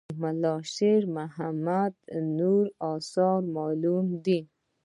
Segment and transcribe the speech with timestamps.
[0.09, 1.93] د ملا شیر محمد
[2.39, 4.39] نور آثار معلوم دي.